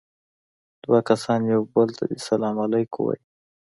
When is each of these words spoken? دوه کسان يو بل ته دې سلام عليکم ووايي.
دوه 0.83 0.99
کسان 1.09 1.39
يو 1.53 1.61
بل 1.73 1.87
ته 1.97 2.03
دې 2.09 2.17
سلام 2.29 2.55
عليکم 2.65 2.99
ووايي. 3.01 3.21